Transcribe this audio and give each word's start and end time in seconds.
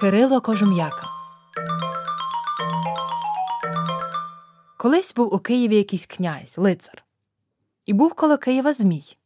Кирило 0.00 0.40
Кожум'яка 0.40 1.08
Колись 4.78 5.14
був 5.14 5.34
у 5.34 5.38
Києві 5.38 5.76
якийсь 5.76 6.06
князь, 6.06 6.54
лицар, 6.58 7.04
і 7.86 7.92
був 7.92 8.14
коло 8.14 8.38
Києва 8.38 8.72
Змій. 8.72 9.16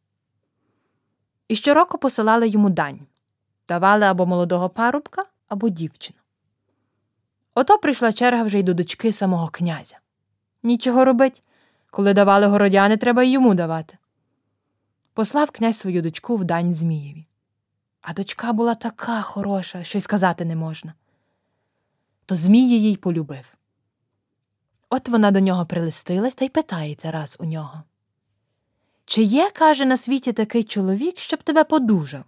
І 1.47 1.55
щороку 1.55 1.97
посилали 1.97 2.47
йому 2.47 2.69
дань 2.69 2.99
давали 3.67 4.05
або 4.05 4.25
молодого 4.25 4.69
парубка, 4.69 5.25
або 5.47 5.69
дівчину. 5.69 6.19
Ото 7.53 7.77
прийшла 7.77 8.13
черга 8.13 8.43
вже 8.43 8.59
й 8.59 8.63
до 8.63 8.73
дочки 8.73 9.13
самого 9.13 9.47
князя. 9.47 9.99
Нічого 10.63 11.05
робить, 11.05 11.43
коли 11.91 12.13
давали 12.13 12.47
городяни, 12.47 12.97
треба 12.97 13.23
й 13.23 13.31
йому 13.31 13.53
давати. 13.53 13.97
Послав 15.13 15.51
князь 15.51 15.77
свою 15.77 16.01
дочку 16.01 16.37
в 16.37 16.43
дань 16.43 16.73
Змієві. 16.73 17.25
А 18.07 18.13
дочка 18.13 18.53
була 18.53 18.75
така 18.75 19.21
хороша, 19.21 19.83
що 19.83 19.97
й 19.97 20.01
сказати 20.01 20.45
не 20.45 20.55
можна. 20.55 20.93
То 22.25 22.35
Змій 22.35 22.69
її 22.69 22.95
полюбив. 22.95 23.57
От 24.89 25.09
вона 25.09 25.31
до 25.31 25.39
нього 25.39 25.65
прилистилась 25.65 26.35
та 26.35 26.45
й 26.45 26.49
питається 26.49 27.11
раз 27.11 27.37
у 27.39 27.45
нього. 27.45 27.83
Чи 29.05 29.21
є, 29.21 29.49
каже, 29.51 29.85
на 29.85 29.97
світі 29.97 30.33
такий 30.33 30.63
чоловік, 30.63 31.19
щоб 31.19 31.43
тебе 31.43 31.63
подужав? 31.63 32.23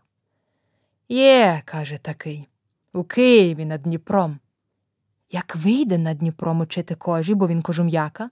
Є, 1.10 1.62
каже 1.66 1.98
такий, 1.98 2.48
у 2.94 3.04
Києві 3.04 3.66
над 3.66 3.82
Дніпром. 3.82 4.40
Як 5.32 5.56
вийде 5.56 5.98
над 5.98 6.18
Дніпром 6.18 6.60
учити 6.60 6.96
кожі, 6.96 7.36
бо 7.36 7.48
він 7.48 7.62
кожум'яка, 7.62 8.30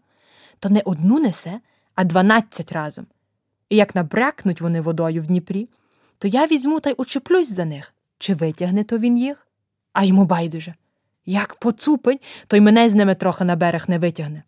то 0.60 0.70
не 0.70 0.82
одну 0.86 1.20
несе, 1.20 1.60
а 1.96 2.04
дванадцять 2.04 2.72
разом. 2.72 3.08
І 3.70 3.76
як 3.76 3.96
набрякнуть 3.96 4.62
вони 4.62 4.82
водою 4.82 5.22
в 5.22 5.26
Дніпрі, 5.26 5.70
то 6.18 6.28
я 6.28 6.46
візьму 6.46 6.80
та 6.80 6.90
й 6.90 6.96
учеплюсь 6.98 7.52
за 7.52 7.66
них, 7.66 7.94
чи 8.18 8.34
витягне 8.34 8.84
то 8.84 8.98
він 8.98 9.18
їх, 9.18 9.48
а 9.94 10.04
йому 10.04 10.26
байдуже. 10.26 10.76
Як 11.26 11.56
поцупить, 11.56 12.22
то 12.48 12.58
й 12.58 12.62
мене 12.62 12.90
з 12.90 12.96
ними 12.96 13.16
трохи 13.16 13.44
на 13.44 13.56
берег 13.56 13.86
не 13.88 14.00
витягне. 14.00 14.44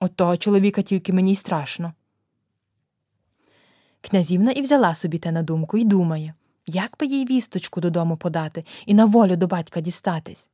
От 0.00 0.16
того 0.16 0.36
чоловіка 0.36 0.82
тільки 0.82 1.12
мені 1.12 1.32
й 1.32 1.36
страшно. 1.36 1.92
Князівна 4.00 4.52
і 4.52 4.62
взяла 4.62 4.94
собі 4.94 5.18
те 5.18 5.32
на 5.32 5.42
думку 5.42 5.78
і 5.78 5.84
думає, 5.84 6.34
як 6.66 6.96
би 7.00 7.06
їй 7.06 7.26
вісточку 7.26 7.80
додому 7.80 8.16
подати 8.16 8.64
і 8.86 8.94
на 8.94 9.04
волю 9.04 9.36
до 9.36 9.46
батька 9.46 9.80
дістатись. 9.80 10.50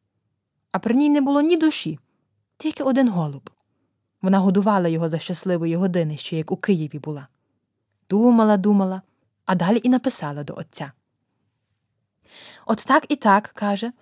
А 0.73 0.79
при 0.79 0.95
ній 0.95 1.11
не 1.11 1.21
було 1.21 1.41
ні 1.41 1.57
душі, 1.57 1.99
тільки 2.59 2.83
один 2.83 3.09
голуб. 3.09 3.51
Вона 4.23 4.39
годувала 4.39 4.89
його 4.89 5.09
за 5.09 5.19
щасливої 5.19 5.77
години, 5.77 6.17
ще 6.17 6.37
як 6.37 6.51
у 6.51 6.57
Києві 6.57 6.99
була. 6.99 7.29
Думала, 8.11 8.57
думала, 8.57 9.03
а 9.49 9.55
далі 9.55 9.81
і 9.83 9.89
написала 9.89 10.45
до 10.45 10.55
отця. 10.55 10.93
От 12.67 12.85
так 12.87 13.05
і 13.09 13.17
так, 13.17 13.51
каже, 13.55 13.93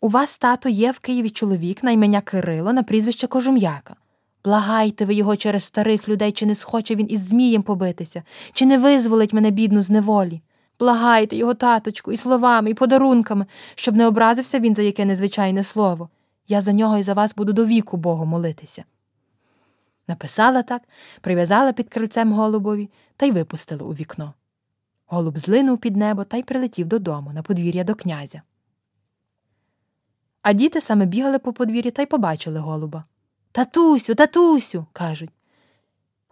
у 0.00 0.08
вас, 0.08 0.38
тато, 0.38 0.68
є 0.68 0.90
в 0.90 0.98
Києві 0.98 1.30
чоловік 1.30 1.82
на 1.82 1.90
ім'я 1.90 2.20
Кирило 2.20 2.72
на 2.72 2.82
прізвище 2.82 3.26
Кожум'яка. 3.26 3.96
Благайте 4.44 5.04
ви 5.04 5.14
його 5.14 5.36
через 5.36 5.64
старих 5.64 6.08
людей, 6.08 6.32
чи 6.32 6.46
не 6.46 6.54
схоче 6.54 6.94
він 6.94 7.06
із 7.10 7.20
Змієм 7.20 7.62
побитися, 7.62 8.22
чи 8.52 8.66
не 8.66 8.78
визволить 8.78 9.32
мене, 9.32 9.50
бідну, 9.50 9.82
з 9.82 9.90
неволі. 9.90 10.40
Благайте 10.78 11.36
його, 11.36 11.54
таточку, 11.54 12.12
і 12.12 12.16
словами, 12.16 12.70
і 12.70 12.74
подарунками, 12.74 13.46
щоб 13.74 13.96
не 13.96 14.06
образився 14.06 14.58
він 14.58 14.74
за 14.74 14.82
яке 14.82 15.04
незвичайне 15.04 15.64
слово. 15.64 16.08
Я 16.48 16.60
за 16.60 16.72
нього 16.72 16.98
і 16.98 17.02
за 17.02 17.14
вас 17.14 17.34
буду 17.34 17.52
до 17.52 17.66
віку 17.66 17.96
Богу 17.96 18.26
молитися. 18.26 18.84
Написала 20.08 20.62
так, 20.62 20.82
прив'язала 21.20 21.72
під 21.72 21.88
крильцем 21.88 22.32
голубові 22.32 22.90
та 23.16 23.26
й 23.26 23.30
випустила 23.30 23.86
у 23.86 23.92
вікно. 23.92 24.34
Голуб 25.14 25.38
злинув 25.38 25.78
під 25.78 25.96
небо 25.96 26.24
та 26.24 26.36
й 26.36 26.42
прилетів 26.42 26.86
додому, 26.86 27.32
на 27.32 27.42
подвір'я 27.42 27.84
до 27.84 27.94
князя. 27.94 28.42
А 30.42 30.52
діти 30.52 30.80
саме 30.80 31.06
бігали 31.06 31.38
по 31.38 31.52
подвір'ї 31.52 31.90
та 31.90 32.02
й 32.02 32.06
побачили 32.06 32.58
голуба. 32.58 33.04
Татусю, 33.52 34.14
татусю, 34.14 34.86
кажуть. 34.92 35.30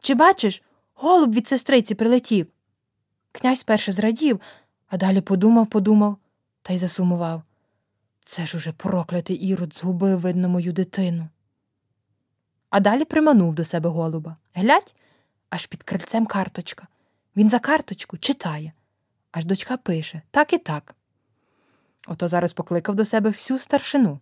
Чи 0.00 0.14
бачиш, 0.14 0.62
голуб 0.94 1.34
від 1.34 1.48
сестриці 1.48 1.94
прилетів? 1.94 2.46
Князь 3.32 3.62
перше 3.62 3.92
зрадів, 3.92 4.40
а 4.88 4.96
далі 4.96 5.20
подумав, 5.20 5.66
подумав 5.66 6.16
та 6.62 6.72
й 6.72 6.78
засумував. 6.78 7.42
Це 8.24 8.46
ж 8.46 8.56
уже 8.56 8.72
проклятий 8.72 9.36
ірод 9.36 9.74
згубив, 9.74 10.20
видно, 10.20 10.48
мою 10.48 10.72
дитину. 10.72 11.28
А 12.70 12.80
далі 12.80 13.04
приманув 13.04 13.54
до 13.54 13.64
себе 13.64 13.88
голуба. 13.88 14.36
Глядь, 14.54 14.94
аж 15.50 15.66
під 15.66 15.82
крильцем 15.82 16.26
карточка. 16.26 16.86
Він 17.40 17.50
за 17.50 17.58
карточку 17.58 18.18
читає, 18.18 18.72
аж 19.32 19.44
дочка 19.44 19.76
пише 19.76 20.22
так 20.30 20.52
і 20.52 20.58
так. 20.58 20.94
Ото 22.06 22.28
зараз 22.28 22.52
покликав 22.52 22.94
до 22.94 23.04
себе 23.04 23.30
всю 23.30 23.58
старшину. 23.58 24.20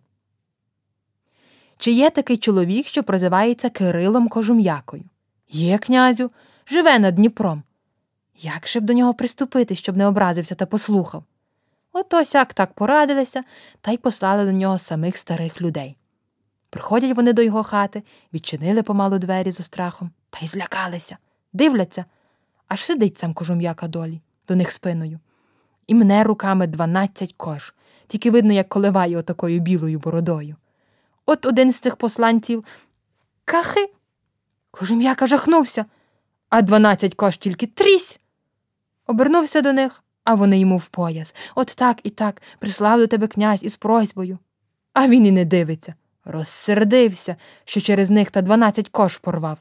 Чи 1.77 1.91
є 1.91 2.09
такий 2.09 2.37
чоловік, 2.37 2.87
що 2.87 3.03
прозивається 3.03 3.69
Кирилом 3.69 4.27
Кожум'якою? 4.27 5.03
Є, 5.49 5.77
князю, 5.77 6.31
живе 6.67 6.99
над 6.99 7.15
Дніпром. 7.15 7.63
Як 8.37 8.67
же 8.67 8.79
б 8.79 8.83
до 8.83 8.93
нього 8.93 9.13
приступити, 9.13 9.75
щоб 9.75 9.97
не 9.97 10.07
образився 10.07 10.55
та 10.55 10.65
послухав? 10.65 11.23
Ото 11.91 12.25
сяк 12.25 12.53
так 12.53 12.73
порадилися 12.73 13.43
та 13.81 13.91
й 13.91 13.97
послали 13.97 14.45
до 14.45 14.51
нього 14.51 14.79
самих 14.79 15.17
старих 15.17 15.61
людей. 15.61 15.97
Приходять 16.69 17.15
вони 17.15 17.33
до 17.33 17.41
його 17.41 17.63
хати, 17.63 18.03
відчинили 18.33 18.83
помалу 18.83 19.19
двері 19.19 19.51
з 19.51 19.59
острахом 19.59 20.11
та 20.29 20.39
й 20.45 20.47
злякалися, 20.47 21.17
дивляться, 21.53 22.05
аж 22.69 22.85
сидить 22.85 23.17
сам 23.17 23.33
кожум'яка 23.33 23.87
долі, 23.87 24.21
до 24.47 24.55
них 24.55 24.71
спиною. 24.71 25.19
І 25.87 25.95
мне 25.95 26.23
руками 26.23 26.67
дванадцять 26.67 27.33
кож, 27.37 27.73
тільки 28.07 28.31
видно, 28.31 28.53
як 28.53 28.69
коливає 28.69 29.17
отакою 29.17 29.59
білою 29.59 29.99
бородою. 29.99 30.55
От 31.25 31.45
один 31.45 31.71
з 31.71 31.79
цих 31.79 31.95
посланців 31.95 32.65
кахи. 33.45 33.89
Кожум'яка 34.71 35.27
жахнувся, 35.27 35.85
а 36.49 36.61
дванадцять 36.61 37.15
кож 37.15 37.37
тільки 37.37 37.67
трісь. 37.67 38.19
Обернувся 39.07 39.61
до 39.61 39.73
них, 39.73 40.03
а 40.23 40.35
вони 40.35 40.59
йому 40.59 40.77
в 40.77 40.89
пояс. 40.89 41.35
От 41.55 41.67
так 41.67 41.99
і 42.03 42.09
так 42.09 42.41
прислав 42.59 42.99
до 42.99 43.07
тебе 43.07 43.27
князь 43.27 43.63
із 43.63 43.75
просьбою. 43.75 44.37
А 44.93 45.07
він 45.07 45.25
і 45.25 45.31
не 45.31 45.45
дивиться. 45.45 45.93
Розсердився, 46.25 47.35
що 47.65 47.81
через 47.81 48.09
них 48.09 48.31
та 48.31 48.41
дванадцять 48.41 48.89
кош 48.89 49.17
порвав. 49.17 49.57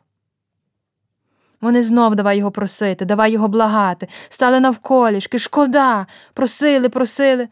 Вони 1.60 1.82
знов 1.82 2.16
давай 2.16 2.38
його 2.38 2.50
просити, 2.50 3.04
давай 3.04 3.32
його 3.32 3.48
благати, 3.48 4.08
стали 4.28 4.60
навколішки, 4.60 5.38
шкода, 5.38 6.06
просили, 6.34 6.88
просили, 6.88 7.48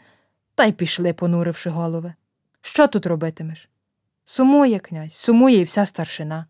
та 0.54 0.64
й 0.64 0.72
пішли, 0.72 1.12
понуривши 1.12 1.70
голови. 1.70 2.14
Що 2.60 2.86
тут 2.86 3.06
робитимеш? 3.06 3.68
Сумує 4.24 4.78
князь, 4.78 5.14
сумує 5.14 5.58
і 5.58 5.64
вся 5.64 5.86
старшина. 5.86 6.46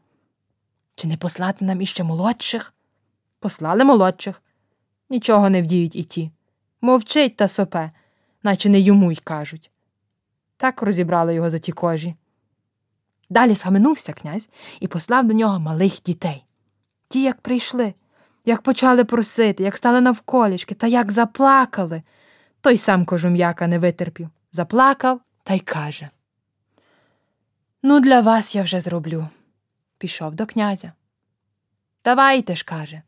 Чи 0.96 1.08
не 1.08 1.16
послати 1.16 1.64
нам 1.64 1.80
іще 1.80 2.04
молодших? 2.04 2.74
Послали 3.40 3.84
молодших. 3.84 4.42
Нічого 5.10 5.50
не 5.50 5.62
вдіють 5.62 5.96
і 5.96 6.04
ті. 6.04 6.30
Мовчить 6.80 7.36
та 7.36 7.48
сопе, 7.48 7.90
наче 8.42 8.68
не 8.68 8.80
йому 8.80 9.12
й 9.12 9.16
кажуть. 9.16 9.70
Так 10.56 10.82
розібрали 10.82 11.34
його 11.34 11.50
за 11.50 11.58
ті 11.58 11.72
кожі. 11.72 12.14
Далі 13.30 13.54
схаменувся 13.54 14.12
князь 14.12 14.48
і 14.80 14.88
послав 14.88 15.26
до 15.26 15.34
нього 15.34 15.60
малих 15.60 16.02
дітей. 16.02 16.45
Ті, 17.08 17.22
як 17.22 17.40
прийшли, 17.40 17.94
як 18.44 18.62
почали 18.62 19.04
просити, 19.04 19.62
як 19.62 19.76
стали 19.76 20.00
навколішки, 20.00 20.74
та 20.74 20.86
як 20.86 21.12
заплакали. 21.12 22.02
Той 22.60 22.76
сам 22.76 23.04
кожум'яка 23.04 23.66
не 23.66 23.78
витерпів, 23.78 24.28
заплакав 24.52 25.20
та 25.42 25.54
й 25.54 25.60
каже 25.60 26.10
Ну, 27.82 28.00
для 28.00 28.20
вас 28.20 28.54
я 28.54 28.62
вже 28.62 28.80
зроблю. 28.80 29.28
Пішов 29.98 30.34
до 30.34 30.46
князя. 30.46 30.92
Давайте 32.04 32.56
ж, 32.56 32.64
каже, 32.64 33.02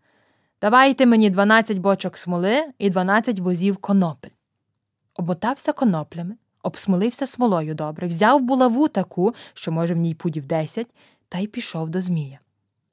давайте 0.61 1.07
мені 1.07 1.31
дванадцять 1.31 1.79
бочок 1.79 2.19
смоли 2.19 2.65
і 2.79 2.91
дванадцять 2.91 3.39
возів 3.39 3.77
конопель. 3.77 4.31
Омотався 5.15 5.73
коноплями, 5.73 6.37
обсмолився 6.63 7.27
смолою 7.27 7.75
добре, 7.75 8.07
взяв 8.07 8.41
булаву 8.41 8.89
таку, 8.89 9.35
що, 9.55 9.73
може, 9.73 9.95
в 9.95 9.97
ній 9.97 10.15
пудів 10.15 10.47
десять, 10.47 10.95
та 11.29 11.39
й 11.39 11.47
пішов 11.47 11.89
до 11.89 12.01
Змія. 12.01 12.39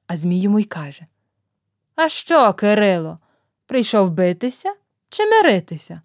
А 0.06 0.16
Змій 0.16 0.40
йому 0.40 0.58
й 0.58 0.64
каже 0.64 1.06
А 1.94 2.08
що, 2.08 2.54
Кирило, 2.54 3.18
прийшов 3.66 4.10
битися 4.10 4.74
чи 5.08 5.26
миритися? 5.26 6.02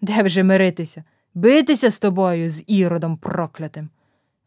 Де 0.00 0.22
вже 0.22 0.42
миритися? 0.42 1.04
Битися 1.34 1.90
з 1.90 1.98
тобою, 1.98 2.50
з 2.50 2.64
іродом 2.66 3.16
проклятим. 3.16 3.90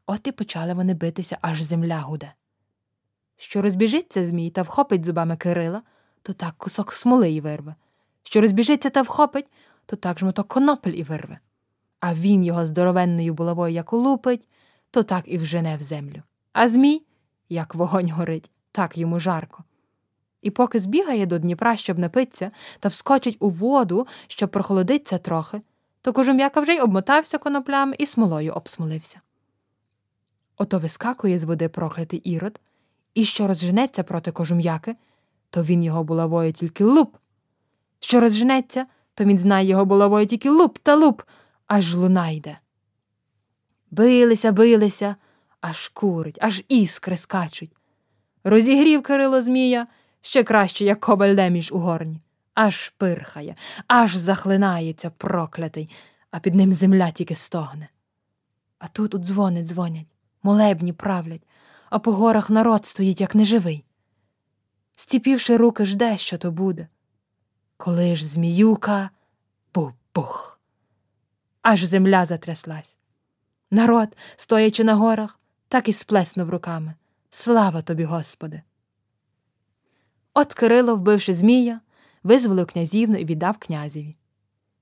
От 0.05 0.27
і 0.27 0.31
почали 0.31 0.73
вони 0.73 0.93
битися, 0.93 1.37
аж 1.41 1.61
земля 1.61 1.99
гуде. 1.99 2.33
Що 3.37 3.61
розбіжиться 3.61 4.25
Змій 4.25 4.49
та 4.49 4.61
вхопить 4.61 5.05
зубами 5.05 5.37
Кирила, 5.37 5.81
то 6.21 6.33
так 6.33 6.53
кусок 6.57 6.93
смоли 6.93 7.29
й 7.29 7.41
вирве. 7.41 7.75
Що 8.23 8.41
розбіжиться 8.41 8.89
та 8.89 9.01
вхопить, 9.01 9.47
то 9.85 9.95
так 9.95 10.19
жмоток 10.19 10.47
конопель 10.47 10.91
і 10.91 11.03
вирве. 11.03 11.39
А 11.99 12.13
він 12.13 12.43
його 12.43 12.65
здоровенною 12.65 13.33
булавою 13.33 13.73
як 13.73 13.93
улупить, 13.93 14.47
то 14.91 15.03
так 15.03 15.23
і 15.27 15.37
вжене 15.37 15.77
в 15.77 15.81
землю. 15.81 16.23
А 16.53 16.69
Змій, 16.69 17.05
як 17.49 17.75
вогонь 17.75 18.11
горить, 18.11 18.51
так 18.71 18.97
йому 18.97 19.19
жарко. 19.19 19.63
І 20.41 20.51
поки 20.51 20.79
збігає 20.79 21.25
до 21.25 21.39
Дніпра, 21.39 21.77
щоб 21.77 21.99
напитися, 21.99 22.51
та 22.79 22.89
вскочить 22.89 23.37
у 23.39 23.49
воду, 23.49 24.07
щоб 24.27 24.49
прохолодиться 24.49 25.17
трохи, 25.17 25.61
то 26.01 26.13
кожум'яка 26.13 26.61
вже 26.61 26.73
й 26.73 26.79
обмотався 26.79 27.37
коноплями 27.37 27.95
і 27.99 28.05
смолою 28.05 28.53
обсмолився. 28.53 29.21
Ото 30.57 30.79
вискакує 30.79 31.39
з 31.39 31.43
води 31.43 31.69
проклятий 31.69 32.19
ірод, 32.19 32.59
і 33.13 33.23
що 33.23 33.47
розженеться 33.47 34.03
проти 34.03 34.31
кожум'яки, 34.31 34.95
то 35.49 35.63
він 35.63 35.83
його 35.83 36.03
булавою 36.03 36.53
тільки 36.53 36.83
луп. 36.83 37.15
Що 37.99 38.19
розженеться, 38.19 38.85
то 39.13 39.23
він 39.23 39.37
знає 39.37 39.67
його 39.67 39.85
булавою 39.85 40.25
тільки 40.25 40.49
луп 40.49 40.77
та 40.77 40.95
луп, 40.95 41.21
аж 41.67 41.95
луна 41.95 42.29
йде. 42.29 42.57
Билися, 43.91 44.51
билися, 44.51 45.15
аж 45.61 45.87
курить, 45.87 46.37
аж 46.41 46.63
іскри 46.67 47.17
скачуть. 47.17 47.71
Розігрів 48.43 49.03
Кирило 49.03 49.41
Змія 49.41 49.87
ще 50.21 50.43
краще, 50.43 50.85
як 50.85 50.99
кобель 50.99 51.35
деміж 51.35 51.71
у 51.71 51.77
горні, 51.77 52.21
аж 52.53 52.89
пирхає, 52.89 53.55
аж 53.87 54.15
захлинається 54.15 55.09
проклятий, 55.09 55.89
а 56.31 56.39
під 56.39 56.55
ним 56.55 56.73
земля 56.73 57.11
тільки 57.11 57.35
стогне. 57.35 57.89
А 58.79 58.87
тут 58.87 59.15
у 59.15 59.17
дзвони 59.17 59.63
дзвонять, 59.63 60.07
молебні 60.43 60.93
правлять, 60.93 61.47
а 61.89 61.99
по 61.99 62.11
горах 62.11 62.49
народ 62.49 62.85
стоїть, 62.85 63.21
як 63.21 63.35
неживий. 63.35 63.85
Стіпівши 64.95 65.57
руки, 65.57 65.85
жде, 65.85 66.17
що 66.17 66.37
то 66.37 66.51
буде. 66.51 66.87
Коли 67.77 68.15
ж 68.15 68.25
зміюка 68.25 69.09
бух-бух. 69.73 70.59
Аж 71.61 71.83
земля 71.83 72.25
затряслась. 72.25 72.97
Народ, 73.71 74.17
стоячи 74.35 74.83
на 74.83 74.95
горах, 74.95 75.39
так 75.67 75.87
і 75.87 75.93
сплеснув 75.93 76.49
руками. 76.49 76.93
Слава 77.31 77.81
тобі, 77.81 78.03
Господи! 78.03 78.61
От 80.33 80.53
Кирило, 80.53 80.95
вбивши 80.95 81.33
Змія, 81.33 81.79
визволив 82.23 82.65
князівну 82.65 83.17
і 83.17 83.25
віддав 83.25 83.57
князеві. 83.57 84.15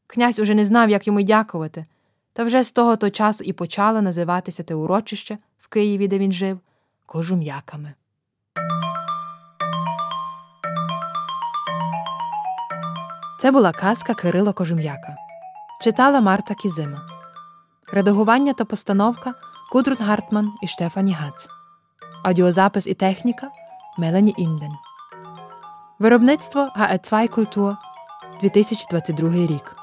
Князь 0.08 0.40
уже 0.40 0.56
не 0.56 0.66
знав, 0.66 0.90
як 0.90 1.08
йому 1.08 1.22
дякувати, 1.22 1.86
та 2.34 2.44
вже 2.44 2.64
з 2.64 2.72
того 2.72 2.96
то 2.96 3.10
часу 3.10 3.44
і 3.44 3.54
почало 3.54 4.02
називатися 4.02 4.64
те 4.64 4.76
урочище 4.76 5.38
в 5.60 5.68
Києві, 5.68 6.08
де 6.08 6.18
він 6.18 6.32
жив, 6.32 6.60
кожум'яками. 7.06 7.94
Це 13.40 13.52
була 13.52 13.72
казка 13.72 14.14
Кирило 14.14 14.54
Кожум'яка. 14.54 15.16
Читала 15.82 16.22
Марта 16.22 16.54
Кізима. 16.54 17.06
Редагування 17.94 18.54
та 18.54 18.66
постановка 18.66 19.34
Кудрун 19.72 19.98
Гартман 19.98 20.54
і 20.64 20.68
ШтефаніГац. 20.68 21.57
Аудіозапис 22.28 22.88
і 22.88 22.94
техніка 22.94 23.52
Мелані 23.98 24.34
Інден. 24.38 24.72
Виробництво 26.00 26.70
ГЕ2 26.78 27.28
Культур 27.28 27.76
2022 28.42 29.30
рік. 29.34 29.76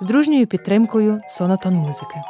З 0.00 0.06
дружньою 0.06 0.46
підтримкою 0.46 1.20
Сонатон 1.28 1.74
музики. 1.74 2.20